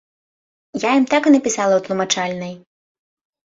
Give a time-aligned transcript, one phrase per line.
[0.85, 2.53] Я ім так і напісала ў тлумачальнай.